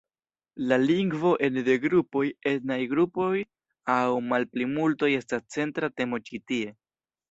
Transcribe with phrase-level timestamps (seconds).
[0.69, 3.31] La lingvo ene de grupoj, etnaj grupoj
[3.99, 6.79] aŭ malplimultoj estas centra temo ĉi tie.